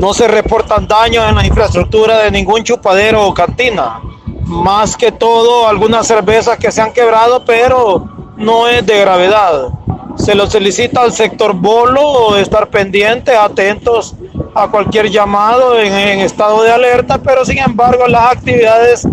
[0.00, 4.00] no se reportan daños en la infraestructura de ningún chupadero o cantina.
[4.46, 8.08] Más que todo, algunas cervezas que se han quebrado, pero
[8.38, 9.68] no es de gravedad.
[10.16, 14.14] Se lo solicita al sector bolo estar pendientes, atentos
[14.54, 19.06] a cualquier llamado en, estado de alerta, pero sin embargo las actividades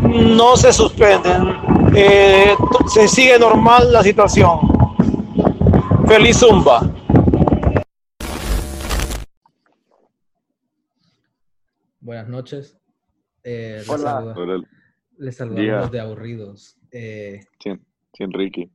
[0.00, 1.54] no se suspenden.
[1.94, 2.54] Eh,
[2.86, 4.60] se sigue normal la situación.
[6.06, 6.82] Feliz Zumba.
[12.02, 12.76] Buenas noches.
[13.44, 14.10] Eh, les, Hola.
[14.10, 14.68] saluda- Hola,
[15.18, 16.76] les saludamos de aburridos.
[16.90, 17.70] Eh, sí,
[18.12, 18.70] sí, Enrique.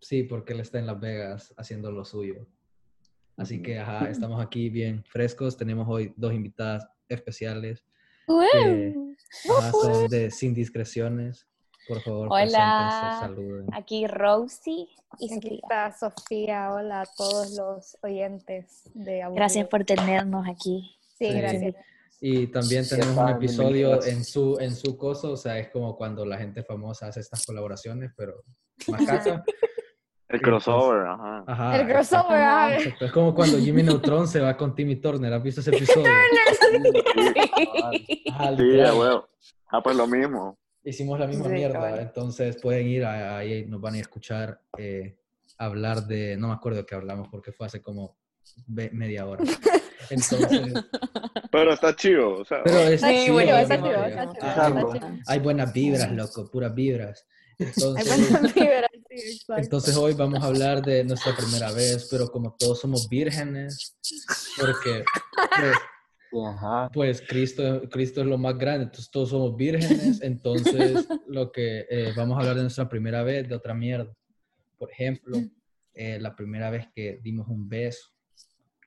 [0.00, 2.46] sí, porque él está en Las Vegas haciendo lo suyo.
[3.36, 5.56] Así que, ajá, estamos aquí bien frescos.
[5.58, 7.84] Tenemos hoy dos invitadas especiales
[8.26, 8.94] que
[9.58, 11.46] ajá, son de Sin Discreciones.
[11.86, 13.18] Por favor, Hola.
[13.20, 13.66] saluden.
[13.74, 15.58] Aquí Rosie y Aquí Sofía.
[15.62, 16.72] está Sofía.
[16.72, 19.36] Hola a todos los oyentes de Aburrido.
[19.40, 20.96] Gracias por tenernos aquí.
[21.18, 21.34] Sí, Sí.
[21.38, 21.74] gracias.
[22.26, 25.94] Y también Sí, tenemos un episodio en su, en su cosa, o sea, es como
[25.94, 28.42] cuando la gente famosa hace estas colaboraciones, pero
[28.88, 29.44] más caca.
[30.28, 31.44] El crossover, ajá.
[31.46, 32.72] Ajá, El crossover.
[32.80, 35.34] Exacto, Es como cuando Jimmy Neutron se va con Timmy Turner.
[35.34, 36.06] ¿Has visto ese episodio?
[38.32, 39.28] Ajá, Sí, huevo.
[39.68, 40.58] Ah, pues lo mismo.
[40.82, 41.74] Hicimos la misma Sí, mierda.
[41.74, 41.98] cabal.
[42.00, 45.18] Entonces pueden ir ahí, nos van a escuchar eh,
[45.58, 46.38] hablar de.
[46.38, 48.16] No me acuerdo de qué hablamos porque fue hace como
[48.66, 49.44] media hora.
[50.10, 50.72] Entonces,
[51.52, 52.62] Pero está chido, o sea.
[52.64, 55.18] pero es Está chido, chido, está chido, está chido, Ah, está hay- chido.
[55.26, 57.26] Hay buenas vibras, loco, puras vibras.
[57.58, 59.62] Hay Entonces, buenas vibras, sí, exacto.
[59.62, 63.96] entonces hoy vamos a hablar de nuestra primera vez, pero como todos somos vírgenes,
[64.58, 65.04] porque
[65.60, 65.76] pues,
[66.32, 66.90] Sí, ajá.
[66.92, 72.12] pues Cristo, Cristo es lo más grande, entonces todos somos vírgenes, entonces lo que eh,
[72.16, 74.12] vamos a hablar de nuestra primera vez, de otra mierda.
[74.76, 75.38] Por ejemplo,
[75.94, 78.08] eh, la primera vez que dimos un beso,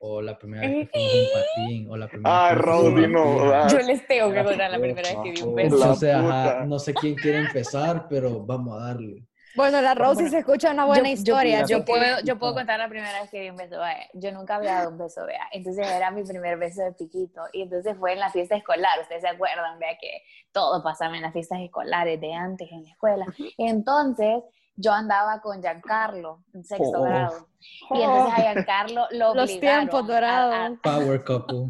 [0.00, 2.70] o la primera vez que fuimos a un patín, o la primera Ah, vez que
[2.92, 3.64] fuimos pija.
[3.64, 3.68] ah.
[3.68, 5.76] Yo les tengo que contar la primera vez que vi un La beso.
[5.76, 9.24] Entonces, ajá, no sé quién quiere empezar, pero vamos a darle.
[9.56, 11.60] Bueno, la Rosy Bueno, se escucha una buena Yo- historia.
[11.62, 13.78] Yo, yo puedo, yo puedo contar la primera vez que di un beso.
[13.78, 14.06] vaya.
[14.12, 15.48] Yo nunca había dado un beso, vea.
[15.50, 17.40] Entonces era mi primer beso de piquito.
[17.52, 19.00] Y entonces fue en la fiesta escolar.
[19.02, 20.22] Ustedes se acuerdan, vea, que
[20.52, 23.26] todo pasaba en las fiestas escolares de antes en la escuela.
[23.56, 24.44] Entonces
[24.80, 27.02] yo andaba con Giancarlo en sexto Oh.
[27.02, 27.48] grado.
[27.90, 30.78] Y entonces a Giancarlo lo Los obligaron tiempos a- dorados.
[30.82, 31.68] Power couple.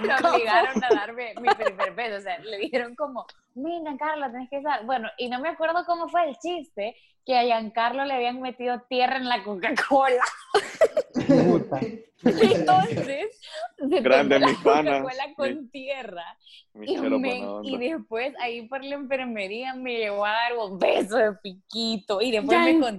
[0.00, 2.16] me obligaron a darme mi primer beso.
[2.16, 4.84] O sea, le dijeron como, mira, Giancarlo, tenés que dar.
[4.86, 6.96] Bueno, y no me acuerdo cómo fue el chiste,
[7.26, 10.24] que a Giancarlo le habían metido tierra en la Coca-Cola.
[12.24, 13.40] Entonces,
[13.78, 14.54] se Grande, tomó la.
[14.62, 16.24] Coca-Cola con Mi- tierra.
[16.74, 21.16] Mi Y, me- y después ahí por la enfermería me llevó a dar un beso
[21.16, 22.20] de piquito.
[22.20, 22.98] Y después me contaron.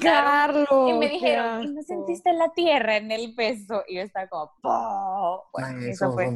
[0.66, 3.84] Giancarlo, Y me dijeron, ¿y no sentiste la tierra en el beso?
[3.88, 5.46] Y yo estaba como, "Po".
[5.54, 6.30] Bueno, Man, eso fue.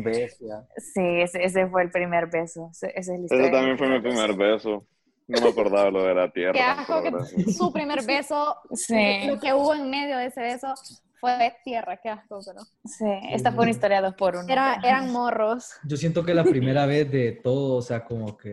[0.78, 2.69] Sí, ese, ese fue el primer beso.
[2.72, 4.85] Ese, es de también fue mi primer beso.
[5.28, 6.53] No me acordaba lo de la tierra.
[6.53, 10.72] Qué asco que su primer beso, Sí, lo que hubo en medio de ese beso
[11.20, 13.06] fue tierra, qué asco, pero sí.
[13.31, 14.46] Esta fue una historia dos por uno.
[14.48, 15.72] era, eran morros.
[15.84, 18.50] Yo siento que la primera vez de todo, o sea, como que...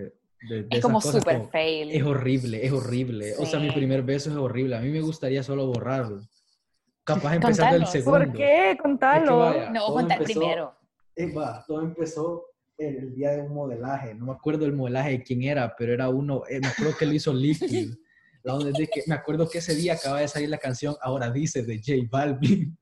[0.48, 1.90] de- de es como cosas, súper como- fail.
[1.92, 3.34] Es horrible, es horrible.
[3.38, 3.74] O sea, mi Sí.
[3.74, 4.76] primer beso es horrible.
[4.76, 6.20] A mí me gustaría solo borrarlo.
[7.04, 8.18] Capaz empezar del segundo.
[8.18, 8.70] ¿Por qué?
[8.70, 9.38] Es que Contalo.
[9.38, 10.74] vaya, No, contar empezó- primero.
[11.16, 12.44] eh, va, todo empezó
[12.78, 14.14] en el día de un modelaje.
[14.14, 17.06] No me acuerdo el modelaje de quién era, pero era uno, eh, me acuerdo que
[17.06, 17.94] lo hizo Liquid.
[18.42, 20.96] La onda es de que, me acuerdo que ese día acaba de salir la canción
[21.00, 22.76] Ahora Dice de J Balvin.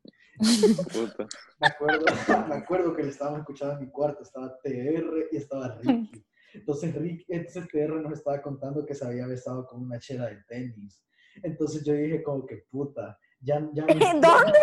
[0.93, 1.27] Puta.
[1.61, 2.05] Me acuerdo,
[2.49, 6.25] me acuerdo que le estábamos escuchando en mi cuarto, estaba TR y estaba Ricky.
[6.55, 10.39] Entonces, Rick, entonces TR nos estaba contando que se había besado con una chera de
[10.49, 11.05] tenis.
[11.43, 14.59] Entonces yo dije como que puta, ya, ya me- ¿Dónde?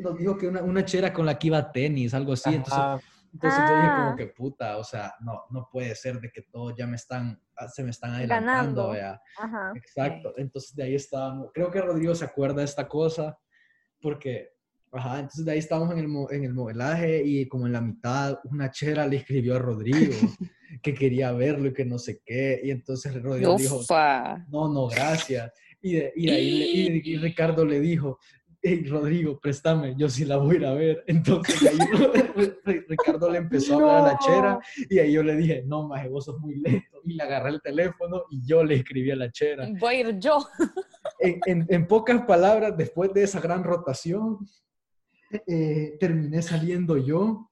[0.00, 2.48] Nos dijo que una, una chera con la que iba a tenis, algo así.
[2.48, 3.00] Entonces, Ajá.
[3.32, 4.04] Entonces yo dije Ah.
[4.04, 7.40] como que puta, o sea, no, no puede ser de que todos ya me están,
[7.56, 9.20] ah, se me están adelantando, Ganando.
[9.38, 9.72] Ajá.
[9.76, 10.34] Exacto.
[10.36, 11.50] Entonces de ahí estábamos.
[11.52, 13.38] Creo que Rodrigo se acuerda de esta cosa
[14.00, 14.48] porque,
[14.92, 18.38] ajá, entonces de ahí estábamos en el, en el modelaje y como en la mitad
[18.44, 20.14] una chera le escribió a Rodrigo
[20.82, 22.60] que quería verlo y que no sé qué.
[22.62, 24.38] Y entonces Rodrigo dijo, Ufa.
[24.48, 25.52] no, no, gracias.
[25.80, 26.62] Y, de, y, de ahí
[27.04, 28.18] y- y Ricardo le dijo,
[28.68, 31.04] hey, Rodrigo, préstame, yo sí la voy a ir a ver.
[31.06, 31.78] Entonces ahí
[32.88, 34.58] Ricardo le empezó a hablar a la chera
[34.90, 37.00] y ahí yo le dije, no, maje, vos sos muy lento.
[37.04, 39.68] Y le agarré el teléfono y yo le escribí a la chera.
[39.78, 40.38] Voy a ir yo.
[41.20, 44.38] En, en- en pocas palabras, después de esa gran rotación,
[45.46, 47.50] eh, terminé saliendo yo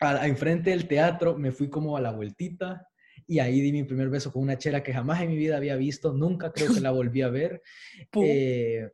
[0.00, 2.86] a, a enfrente del teatro, me fui como a la vueltita
[3.26, 5.76] y ahí di mi primer beso con una chera que jamás en mi vida había
[5.76, 7.62] visto, nunca creo que la volví a ver.
[8.22, 8.90] Eh,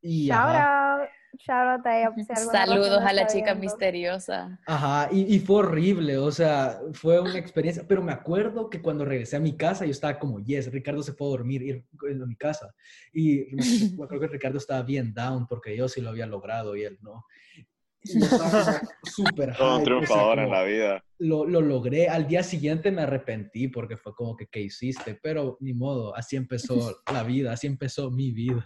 [0.00, 1.08] y Shout ajá, out.
[1.38, 2.10] Shout out a ella.
[2.14, 3.60] si alguna Saludos a la chica viendo.
[3.60, 4.58] misteriosa.
[4.66, 9.04] Ajá, y, y fue horrible, o sea, fue una experiencia, pero me acuerdo que cuando
[9.04, 11.84] regresé a mi casa yo estaba como, yes, Ricardo se fue a dormir, ir
[12.22, 12.74] a mi casa.
[13.12, 16.84] Y me, acuerdo que Ricardo estaba bien down porque yo sí lo había logrado y
[16.84, 17.24] él no.
[18.02, 21.04] Y estaba súper Todo un hype, o sea, triunfador en la vida.
[21.18, 25.18] Lo, lo logré, al día siguiente me arrepentí porque fue como que, ¿qué hiciste?
[25.22, 28.64] Pero ni modo, así empezó la vida, así empezó mi vida.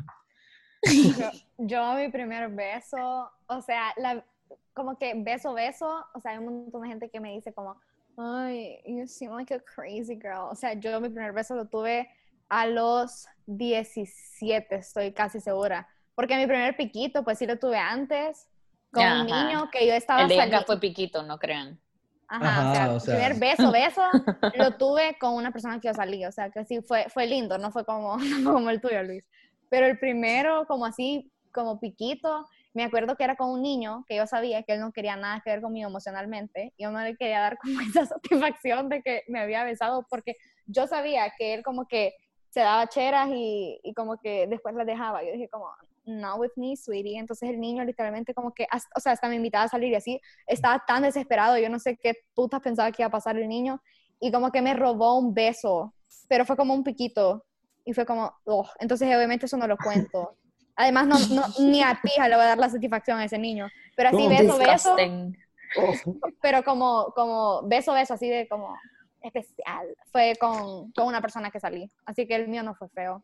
[0.83, 4.25] Yo, yo mi primer beso, o sea, la,
[4.73, 7.77] como que beso, beso, o sea, hay un montón de gente que me dice como,
[8.17, 10.49] ay, you seem like a crazy girl.
[10.51, 12.09] O sea, yo mi primer beso lo tuve
[12.49, 15.89] a los 17, estoy casi segura.
[16.15, 18.49] Porque mi primer piquito, pues sí lo tuve antes,
[18.93, 19.45] con un Ajá.
[19.45, 20.65] niño que yo estaba El de saliendo.
[20.67, 21.81] fue piquito, no crean.
[22.29, 23.15] Ajá, Ajá, o sea, o sea.
[23.17, 24.03] primer beso, beso,
[24.55, 27.59] lo tuve con una persona que yo salí, o sea, que sí fue, fue lindo,
[27.59, 29.29] no fue como, no fue como el tuyo, Luis.
[29.71, 34.17] Pero el primero, como así, como piquito, me acuerdo que era con un niño que
[34.17, 37.41] yo sabía que él no quería nada que ver conmigo emocionalmente, yo no le quería
[37.41, 40.37] dar como esa satisfacción de que me había besado, porque
[40.67, 42.15] yo sabía que él como que
[42.51, 45.23] se daba cheras y, y como que después las dejaba.
[45.25, 45.67] Yo dije como,
[46.05, 47.19] no with me, sweetie.
[47.19, 49.95] Entonces el niño literalmente como que, hasta- o sea, hasta me invitaba a salir y
[49.97, 53.49] así, estaba tan desesperado, yo no sé qué putas pensaba que iba a pasar el
[53.49, 53.81] niño,
[54.21, 55.95] y como que me robó un beso,
[56.29, 57.45] pero fue como un piquito,
[57.85, 60.37] y fue como, oh, entonces obviamente eso no lo cuento.
[60.77, 63.69] Además, no, no, ni a pija le voy a dar la satisfacción a ese niño,
[63.97, 65.39] pero así beso, beso, Disgusting.
[66.43, 68.75] pero como, como beso, beso, así de como
[69.23, 73.23] especial, fue con, con una persona que salí, así que el mío no fue feo.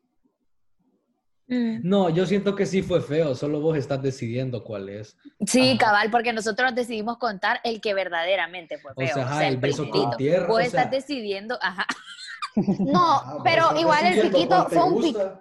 [1.49, 1.89] Mm.
[1.89, 5.17] No, yo siento que sí fue feo, solo vos estás decidiendo cuál es.
[5.47, 5.79] Sí, Ajá.
[5.79, 9.15] cabal, porque nosotros decidimos contar el que verdaderamente fue O feo.
[9.15, 10.17] sea, ajá, el beso con primerito.
[10.17, 10.91] tierra, Vos o estás sea.
[10.91, 11.87] decidiendo, ajá.
[12.79, 15.41] No, Ah, pero igual el piquito fue un piquito.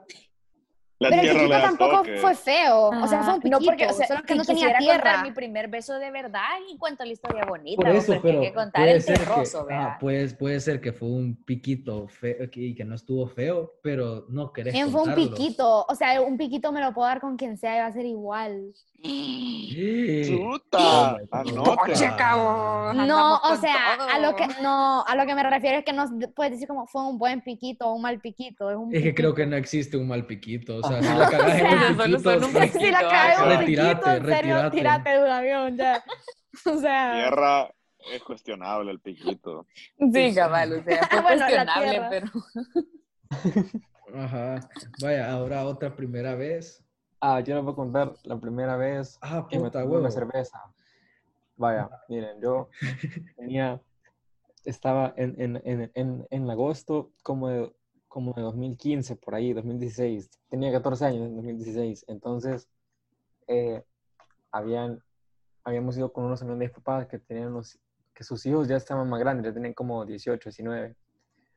[0.97, 2.17] Pero el piquito tampoco toque.
[2.17, 2.88] fue feo.
[2.88, 3.59] O sea, fue un piquito.
[3.59, 5.23] no porque, o sea, solo que si no tenía tierra.
[5.23, 8.47] mi primer beso de verdad y cuento la historia bonita, Por eso, pero, pero hay
[8.47, 12.07] que contar puede el ser, terroso, que, ah, pues, puede ser que fue un piquito
[12.07, 15.85] feo y que no estuvo feo, pero no querés fue un piquito.
[15.88, 18.06] O sea, un piquito me lo puedo dar con quien sea y va a ser
[18.06, 18.73] igual.
[20.25, 21.17] Chuta,
[22.35, 22.93] Oh.
[22.93, 26.05] No, o sea, a lo que no, a lo que me refiero es que no
[26.35, 28.69] puedes decir como fue un buen piquito o un mal piquito.
[28.71, 30.77] Es, un Es que creo que no existe un mal piquito.
[30.77, 32.91] O sea, si la cagás en O sea, un solo piquito, son un re- si
[32.91, 36.03] la piquito, cae un Retírate, piquito, en serio, tírate de un avión ya.
[36.65, 37.69] O sea, Tierra
[38.13, 39.67] es cuestionable el piquito.
[40.13, 42.27] Sí, cabal, o sea, fue Bueno, cuestionable, pero...
[44.15, 44.59] Ajá.
[45.01, 46.84] Vaya, ahora otra primera vez.
[47.27, 50.12] Ah, yo les voy a contar la primera vez Ah, que me puta, tomé una
[50.12, 50.62] cerveza.
[51.57, 52.69] Vaya, miren, yo
[53.36, 53.81] tenía,
[54.63, 57.74] estaba en, en, en, en, en agosto como de,
[58.07, 60.30] como de 2015, por ahí, 2016.
[60.50, 62.06] Tenía 14 años en 2016.
[62.10, 62.69] Entonces,
[63.48, 63.83] eh,
[64.51, 65.01] habían,
[65.63, 67.80] habíamos ido con unos amigos de mis papás que tenían unos,
[68.13, 70.95] que sus hijos ya estaban más grandes, ya tenían como 18, 19.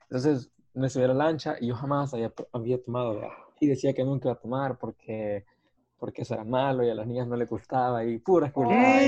[0.05, 3.21] Entonces, me subí a la lancha y yo jamás había, había tomado,
[3.61, 5.45] y decía que nunca iba a tomar porque,
[5.99, 9.03] porque eso era malo y a las niñas no les gustaba y puras culiadas.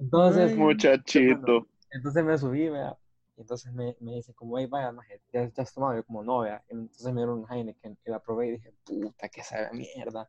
[0.00, 0.56] Entonces.
[0.56, 1.68] Muchachito.
[1.90, 2.96] entonces me subí, vea,
[3.36, 5.94] y entonces me, me dice como, hey, vaya, maje, ¿ya, ya has tomado?
[5.96, 6.64] Yo como, no, vea.
[6.68, 10.28] Entonces me dieron un Heineken y la probé y dije, puta, que sabe a mierda.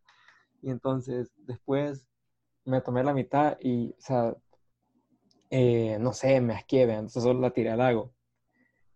[0.62, 2.08] Y entonces después
[2.66, 4.36] me tomé la mitad y, o sea,
[5.52, 8.12] eh, no sé, me asqué, vea, entonces solo la tiré al lago.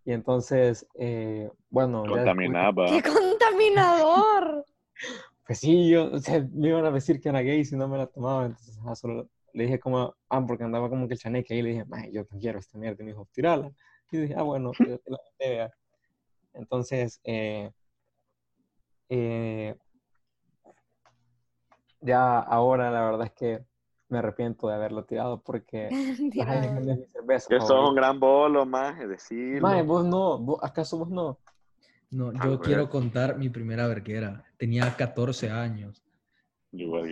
[0.05, 2.85] Y entonces, eh, bueno, ya después- Contaminaba.
[2.87, 4.28] ¡Qué contaminador!
[5.49, 7.97] Pues sí, yo, o sea, me iban a decir que era gay si no me
[7.97, 11.55] la tomaba, entonces ajá, solo le dije como, ah, porque andaba como que el chaneque
[11.55, 13.71] ahí, le dije, "Mae, yo no quiero esta mierda, y me dijo, tirala.
[14.11, 15.71] Y dije, ah, bueno, yo te la vea".
[16.53, 17.71] Entonces, eh,
[19.09, 19.75] eh,
[22.01, 23.65] ya ahora la verdad es que
[24.07, 25.89] me arrepiento de haberlo tirado porque
[26.31, 27.89] Heineken es mi cerveza Que sos favorita.
[27.89, 29.67] un gran bolo, más, es decirlo.
[29.67, 31.39] Mae, vos no, vos- ¿acaso vos no?
[32.11, 34.43] No, A yo quiero contar mi primera verguera.
[34.57, 36.03] Tenía 14 años.
[36.71, 37.09] Igual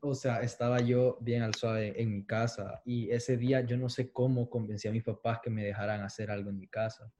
[0.00, 3.88] o sea, estaba yo bien al suave en mi casa y ese día yo no
[3.88, 7.10] sé cómo convencí a mis papás que me dejaran hacer algo en mi casa.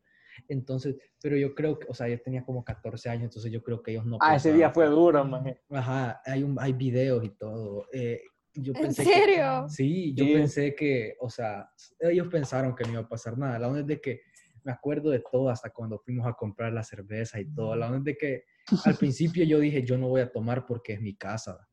[0.49, 3.83] Entonces, pero yo creo que, o sea, yo tenía como 14 años, entonces yo creo
[3.83, 5.61] que ellos no Ah, ese día fue duro, maje.
[5.71, 7.87] Ajá, hay, un, hay videos y todo.
[7.93, 8.21] Eh,
[8.55, 9.69] yo ¿En pensé que- serio?
[9.69, 10.33] sí, yo Sí.
[10.35, 11.71] pensé que, o sea,
[12.01, 13.59] ellos pensaron que no iba a pasar nada.
[13.59, 14.21] La onda es de que
[14.65, 17.75] me acuerdo de todo hasta cuando fuimos a comprar la cerveza y todo.
[17.77, 18.45] La onda es de que
[18.85, 21.67] al principio yo dije, yo no voy a tomar porque es mi casa.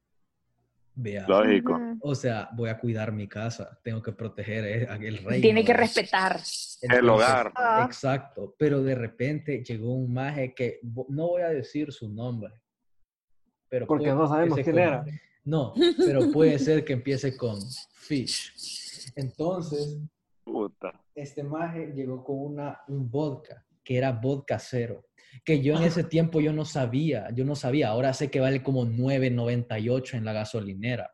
[1.00, 1.28] Vea.
[1.28, 1.80] Lógico.
[2.02, 5.42] O sea, voy a cuidar mi casa, tengo que proteger eh, el reino.
[5.42, 6.38] Tiene que respetar.
[6.82, 7.54] El Entonces, hogar.
[7.56, 7.84] Ah.
[7.86, 10.80] Exacto, pero de repente llegó un maje que
[11.10, 12.52] no voy a decir su nombre.
[13.70, 15.06] Pero Porque puede no sabemos quién con- era.
[15.44, 17.60] No, pero puede ser que empiece con
[17.94, 19.14] fish.
[19.16, 19.98] Entonces,
[20.52, 21.04] Puta.
[21.14, 25.06] este maje llegó con una, un vodka, que era vodka cero,
[25.44, 28.64] que yo en ese tiempo yo no sabía, yo no sabía, ahora sé que vale
[28.64, 31.12] como 9.98 en la gasolinera.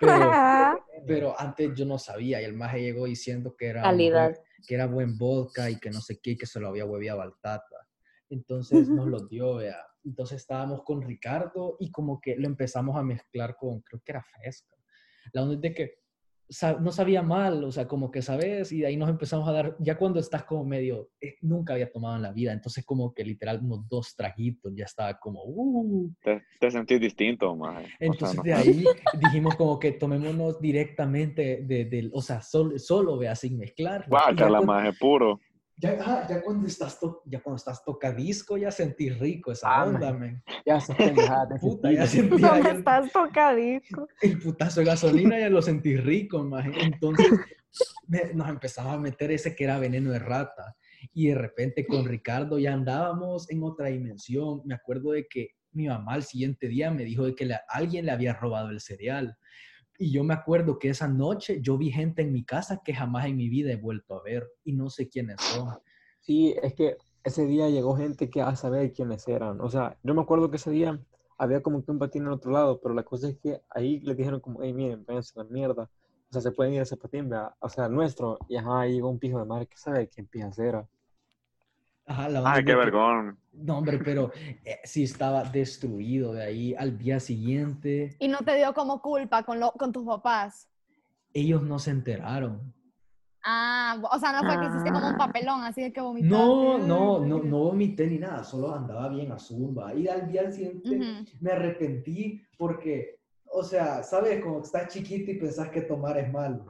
[0.00, 0.30] Pero,
[1.06, 4.30] pero antes yo no sabía y el maje llegó diciendo que era, Calidad.
[4.32, 6.84] buen- que era buen vodka y que no sé qué, y que se lo había
[6.84, 7.76] hueviado al tata.
[8.28, 9.78] Entonces nos lo dio, vea.
[10.04, 14.22] Entonces estábamos con Ricardo y como que lo empezamos a mezclar con, creo que era
[14.22, 14.76] fresca.
[15.32, 15.98] La onda es de que
[16.80, 19.76] no sabía mal, o sea, como que sabes, y de ahí nos empezamos a dar,
[19.80, 23.24] ya cuando estás como medio, eh, nunca había tomado en la vida, entonces como que
[23.24, 27.52] literal unos dos traguitos, ya estaba como, uh, Te, te sentís distinto.
[27.52, 28.84] O sea, entonces no- de ahí
[29.20, 34.04] dijimos como que tomémonos directamente de, del- o sea, sol- solo, vea, sin mezclar.
[34.08, 35.40] Guácala, maje, puro.
[35.76, 39.84] Ya, ah, ya cuando estás to- ya cuando estás tocadisco ya sentís rico esa Ah,
[39.84, 40.42] onda, man.
[40.64, 44.08] Ya se pendejada, te Puta, ya sentí, sentía ¿Dónde el, estás tocadisco?
[44.22, 46.70] el putazo de gasolina, ya lo sentí rico, maje.
[46.82, 47.30] Entonces
[48.08, 50.74] me- nos empezamos a meter ese que era veneno de rata.
[51.12, 54.62] Y de repente con Ricardo ya andábamos en otra dimensión.
[54.64, 58.06] Me acuerdo de que mi mamá al siguiente día me dijo de que le- alguien
[58.06, 59.36] le había robado el cereal.
[59.98, 63.26] Y yo me acuerdo que esa noche yo vi gente en mi casa que jamás
[63.26, 64.46] en mi vida he vuelto a ver.
[64.64, 65.78] Y no sé quiénes son.
[66.20, 69.60] Sí, es que ese día llegó gente que a saber quiénes eran.
[69.60, 71.00] O sea, yo me acuerdo que ese día
[71.38, 74.16] había como que un patín en otro lado, pero la cosa es que ahí les
[74.16, 75.90] dijeron como, hey, miren, váyanse a la mierda.
[76.30, 78.38] O sea, se pueden ir a ese patín, vea, o sea, nuestro.
[78.48, 80.88] Y ajá, ahí llegó un pijo de madre que sabe quién pijas era.
[82.06, 83.38] Ajá, la Ay, qué que- vergón.
[83.52, 84.30] No, hombre, pero
[84.64, 88.14] eh, sí estaba destruido de ahí al día siguiente.
[88.18, 90.68] Y no te dio como culpa con, lo, con tus papás.
[91.32, 92.72] Ellos no se enteraron.
[93.42, 96.36] Ah, o sea, no fue que hiciste como un papelón, así de que vomitaste.
[96.36, 99.94] No, no, no, no vomité ni nada, solo andaba bien a zumba.
[99.94, 103.20] Y al día siguiente me arrepentí porque,
[103.52, 106.66] o sea, sabes, como que estás chiquito y pensás que tomar es malo.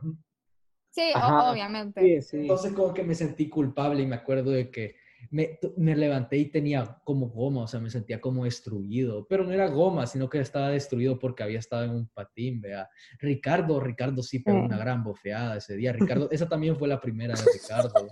[0.90, 1.50] Sí, Ajá.
[1.50, 2.00] obviamente.
[2.00, 2.36] Sí, sí.
[2.42, 4.96] Entonces como que me sentí culpable y me acuerdo de que
[5.30, 9.52] me, me levanté y tenía como goma, o sea, me sentía como destruido, pero no
[9.52, 12.88] era goma, sino que estaba destruido porque había estado en un patín, vea.
[13.18, 15.92] Ricardo, Ricardo sí pegó una gran bofeada ese día.
[16.20, 18.08] Ricardo, esa también fue la primera de Ricardo.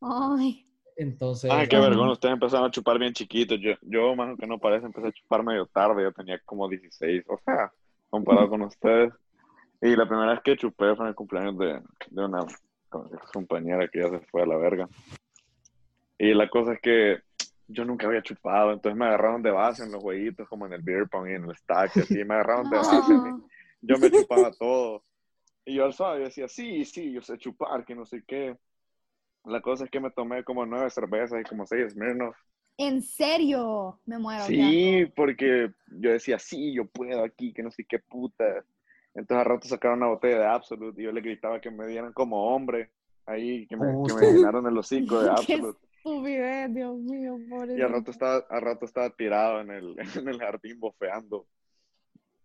[0.00, 2.10] Ay, Entonces, Ay, qué vergón.
[2.10, 3.58] Ustedes empezaron a chupar bien chiquitos.
[3.60, 6.02] Yo, yo más que no parece, empecé a chupar medio tarde.
[6.02, 7.24] Yo tenía como 16.
[7.28, 7.72] O sea,
[8.10, 9.12] comparado con ustedes.
[9.80, 12.44] Y la primera vez que chupé fue en el cumpleaños de, de una
[13.32, 14.88] compañera que ya se fue a la verga.
[16.18, 17.18] Y la cosa es que
[17.68, 18.72] yo nunca había chupado.
[18.72, 21.44] Entonces me agarraron de base en los jueguitos, como en el beer pong y en
[21.44, 21.96] el stack.
[21.96, 23.12] Así me agarraron de base.
[23.12, 23.48] no.
[23.82, 25.02] yo me chupaba todo.
[25.64, 28.56] Y yo al suave decía, sí, sí, yo sé chupar, que no sé qué.
[29.44, 32.36] La cosa es que me tomé como nueve cervezas y como seis Smirnoff.
[32.76, 34.44] En serio, me muero.
[34.44, 38.64] Sí, porque yo decía, sí, yo puedo aquí, que no sé qué puta.
[39.14, 42.12] Entonces al rato sacaron una botella de Absolute y yo le gritaba que me dieran
[42.12, 42.90] como hombre.
[43.26, 44.18] Ahí, que me, que Justo.
[44.18, 45.78] me llenaron el hocico de Absolute.
[46.04, 47.38] Estupidez, Dios mío,
[47.76, 51.46] Y al rato estaba, al rato estaba tirado en el, en el jardín bofeando.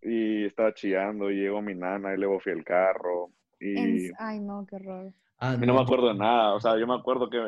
[0.02, 3.30] Y estaba chillando y llegó mi nana y le bofeé el carro.
[3.60, 4.10] Y...
[4.18, 5.12] Ay, no, qué horror.
[5.38, 7.38] ah, Y no me acuerdo de nada, o sea, yo me acuerdo que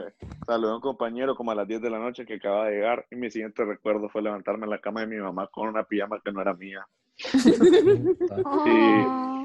[0.47, 3.07] saludé a un compañero como a las 10 de la noche que acaba de llegar
[3.11, 6.21] y mi siguiente recuerdo fue levantarme en la cama de mi mamá con una pijama
[6.23, 6.87] que no era mía.
[8.45, 9.45] Ah.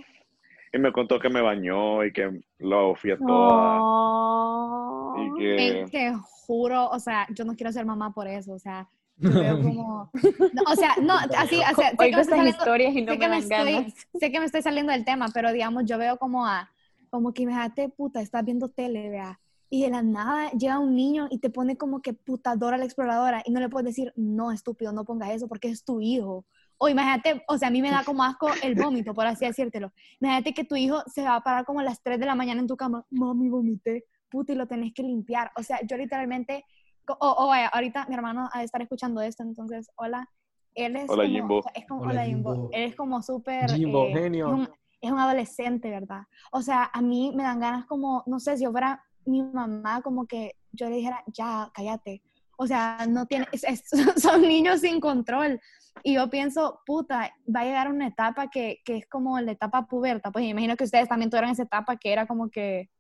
[0.74, 4.77] Y me contó que me bañó y que lo fui a toda
[5.18, 5.88] y que...
[5.92, 9.62] te juro, o sea, yo no quiero ser mamá por eso, o sea, yo veo
[9.64, 10.12] como,
[10.54, 13.20] no, o sea, no, así, o sea, sé que, saliendo, historias y no sé me
[13.20, 16.46] que me estoy, sé que me estoy saliendo del tema, pero digamos, yo veo como
[16.46, 16.70] a,
[17.10, 21.28] como que imagínate, puta, estás viendo tele, vea, y de la nada llega un niño
[21.30, 24.52] y te pone como que puta Dora la exploradora y no le puedes decir, no,
[24.52, 26.46] estúpido, no pongas eso porque es tu hijo.
[26.78, 29.92] O imagínate, o sea, a mí me da como asco el vómito, por así decírtelo.
[30.22, 32.62] Imagínate que tu hijo se va a parar como a las 3 de la mañana
[32.62, 35.52] en tu cama, mami, vomité, puta, y lo tenés que limpiar.
[35.56, 36.66] O sea, yo literalmente,
[37.08, 40.30] o, o vaya, ahorita mi hermano ha de estar escuchando esto, entonces, hola.
[40.76, 41.58] Él es Hola, como, Jimbo.
[41.58, 42.54] o sea, es como, Hola, hola, Jimbo.
[42.54, 42.70] Jimbo.
[42.72, 43.72] Él es como súper...
[43.72, 44.48] Jimbo, eh, genio.
[44.48, 44.70] Es un,
[45.02, 46.22] es un adolescente, ¿verdad?
[46.52, 50.02] O sea, a mí me dan ganas como, no sé, si yo fuera mi mamá,
[50.04, 52.22] como que yo le dijera, ya, cállate.
[52.60, 53.90] O sea, no tiene, es- es-
[54.22, 55.60] son niños sin control.
[56.04, 59.88] Y yo pienso, puta, va a llegar una etapa que, que es como la etapa
[59.88, 60.32] puberta.
[60.32, 62.92] Pues me imagino que ustedes también tuvieron esa etapa que era como que,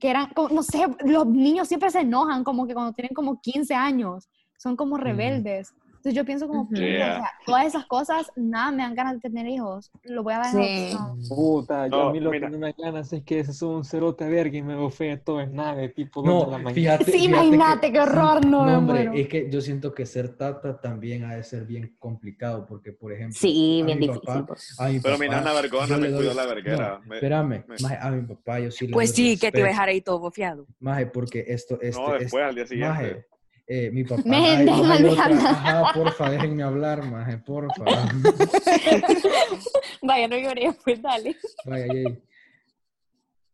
[0.00, 3.40] que eran, como- no sé, los niños siempre se enojan, como que cuando tienen como
[3.40, 4.28] 15 años,
[4.58, 5.74] son como rebeldes.
[6.00, 7.16] Entonces yo pienso como, puta, o Yeah.
[7.16, 9.90] sea, todas esas cosas, nada, me dan ganas de tener hijos.
[10.04, 10.96] Lo voy a dar Sí.
[11.28, 12.46] Puta, yo No, a mí lo mira.
[12.48, 15.18] que no me da ganas es que ese es un cerote verga y me bofee
[15.18, 16.70] todo en nave, tipo de la No, mañana.
[16.70, 17.04] fíjate.
[17.04, 19.12] Sí, fíjate imagínate, qué horror, no me hombre, muero.
[19.12, 23.12] es que yo siento que ser tata también ha de ser bien complicado, porque, por
[23.12, 24.22] ejemplo, Sí, bien mi difícil.
[24.26, 24.80] papá, pues.
[24.80, 26.98] a mi Pero mi nana vergona me cuidó la verguera.
[27.02, 29.58] No, Me- espérame, me- maje, a mi papá yo sí le Pues sí, que te
[29.58, 30.64] iba a dejar ahí todo bofeado.
[30.78, 32.94] Maje, porque esto, este, No, después, al día este- siguiente.
[33.02, 33.26] maje,
[33.72, 35.46] eh, mi papá, Me ay, no hay dejan otra- hablar.
[35.54, 37.84] ajá, porfa, déjenme hablar, maje, porfa.
[40.02, 41.36] Vaya, no lloré, pues dale.
[41.64, 42.22] Vaya, Jay.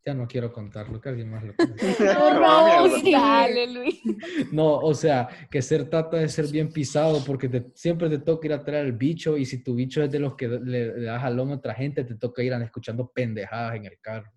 [0.06, 1.84] Ya no quiero contarlo, que alguien más lo cuente.
[2.16, 3.00] Ah, mierda.
[3.00, 3.10] Sí.
[3.12, 4.00] Dale, Luis.
[4.52, 8.46] No, o sea, que ser tata es ser bien pisado porque te- siempre te toca
[8.46, 11.02] ir a traer al bicho y si tu bicho es de los que le, le
[11.06, 14.30] da jalón a otra gente, te toca ir a- escuchando pendejadas en el carro.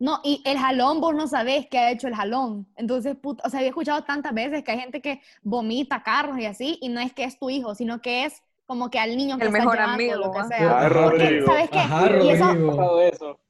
[0.00, 2.66] No, y el jalón, vos no sabés qué ha hecho el jalón.
[2.76, 6.46] Entonces, puta, o sea, había escuchado tantas veces que hay gente que vomita carros y
[6.46, 9.36] así, y no es que es tu hijo, sino que es como que al niño
[9.36, 10.70] que El mejor llevando, amigo, lo que sea.
[10.78, 11.46] Ajá, Rodrigo.
[11.46, 11.78] ¿Sabes qué?
[11.78, 13.00] Ajá, Y eso- Rodrigo.
[13.02, 13.40] eso.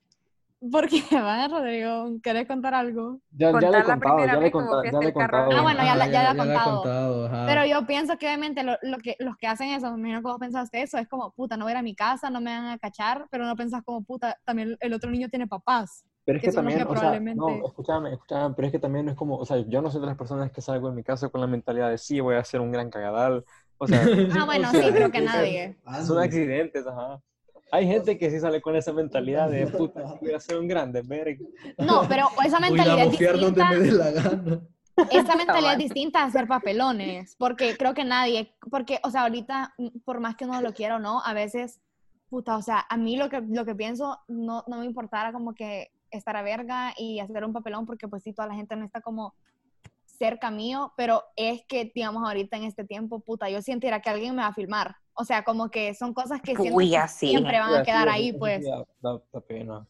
[0.73, 3.19] Porque, va, Rodrigo, ¿querés contar algo?
[3.31, 5.15] Ya, ya le he la contado, primera ya le he contado, ya le he el
[5.15, 5.39] carro.
[5.45, 5.59] contado.
[5.59, 6.77] Ah, bueno, ya la- Ajá, ya la he le he contado.
[6.83, 7.47] contado, ajá.
[7.47, 10.29] Pero yo pienso que obviamente lo, lo que, los que hacen eso, me imagino que
[10.33, 12.51] vos pensaste eso, es como, puta, no voy a ir a mi casa, no me
[12.51, 16.05] van a cachar, pero no pensás como, puta, también el otro niño tiene papás.
[16.25, 19.13] Pero es que que también, o sea, no, escúchame, escúchame, pero es que también no
[19.13, 21.29] es como, o sea, yo no soy de las personas que salgo de mi casa
[21.31, 23.45] con la mentalidad de sí, voy a hacer un gran cagadal.
[23.79, 24.03] O sea,
[24.35, 25.77] Ah, bueno, O sea, sí, creo que es- nadie.
[26.07, 27.21] son accidentes, ajá.
[27.73, 31.03] Hay gente que sí sale con esa mentalidad de puta, voy a ser un grande,
[31.03, 31.45] verga.
[31.79, 33.71] No, pero esa Voy a mentalidad es bofear donde distinta.
[33.71, 34.61] me dé la gana.
[35.11, 39.75] Esta mentalidad es distinta a hacer papelones, porque creo que nadie, porque, o sea, ahorita,
[40.05, 41.81] por más que uno lo quiera o no, a veces,
[42.29, 45.55] puta, o sea, a mí lo que, lo que pienso, no, no me importara como
[45.55, 48.85] que estar a verga y hacer un papelón, porque pues sí, toda la gente no
[48.85, 49.35] está como
[50.05, 54.35] cerca mío, pero es que, digamos, ahorita en este tiempo, puta, yo sintiera que alguien
[54.37, 54.97] me va a filmar.
[55.15, 57.29] O sea, como que son cosas que siento Uy, que así.
[57.29, 58.63] siempre van a quedar ahí, pues.
[58.65, 58.85] Da,
[59.33, 59.87] da- pena.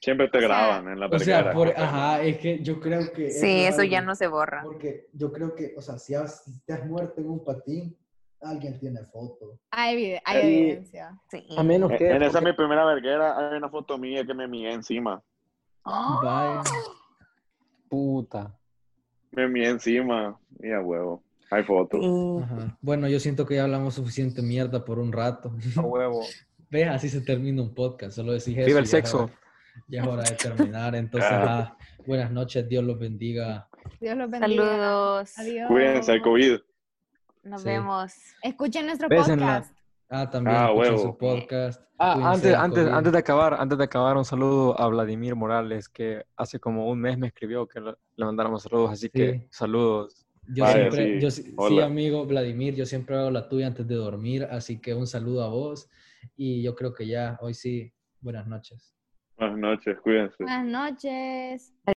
[0.00, 3.10] Siempre te O sea, graban en la O sea, por, ajá, es que yo creo
[3.12, 3.30] que...
[3.30, 4.62] Sí, es eso ya no se borra.
[4.62, 7.96] Porque yo creo que, o sea, si, has- si te has muerto en un patín,
[8.42, 9.58] alguien tiene foto.
[9.70, 11.18] Hay, evide- hay evidencia.
[11.30, 11.46] Sí.
[11.56, 12.10] A menos En- que...
[12.10, 15.22] En esa porque- mi primera verguera hay una foto mía que me mié encima.
[15.84, 16.62] Vaya.
[17.88, 18.54] Puta.
[19.32, 20.38] Me mié encima.
[20.62, 21.22] Y a huevo.
[21.50, 22.00] Hay fotos.
[22.80, 25.52] Bueno, yo siento que ya hablamos suficiente mierda por un rato.
[25.76, 26.22] A huevo.
[26.70, 28.16] Ves, así se termina un podcast.
[28.16, 28.66] Solo decís eso.
[28.66, 29.24] Viva el y ya es sexo.
[29.24, 29.32] hora-
[29.88, 30.94] Ya es hora de terminar.
[30.96, 31.42] Entonces, Ah.
[31.58, 32.68] ajá, buenas noches.
[32.68, 33.68] Dios los bendiga.
[34.00, 34.64] Dios los bendiga.
[34.64, 35.38] Saludos.
[35.38, 35.68] Adiós.
[35.68, 36.58] Cuídense, el COVID.
[37.44, 37.68] Nos Sí.
[37.68, 38.12] vemos.
[38.42, 39.58] Escuchen nuestro Bésenla.
[39.58, 39.73] podcast.
[40.16, 40.98] Ah, también Ah, huevo.
[40.98, 41.82] su podcast.
[41.98, 46.24] Ah, antes, antes, antes de acabar, antes de acabar, un saludo a Vladimir Morales, que
[46.36, 49.46] hace como un mes me escribió que le mandáramos saludos, así que Sí.
[49.50, 50.24] saludos.
[50.46, 51.50] Yo Vaya, siempre, sí.
[51.56, 55.06] yo sí, amigo Vladimir, yo siempre hago la tuya antes de dormir, así que un
[55.08, 55.88] saludo a vos
[56.36, 58.94] y yo creo que ya, hoy sí, buenas noches.
[59.36, 60.36] Buenas noches, cuídense.
[60.44, 61.74] Buenas noches.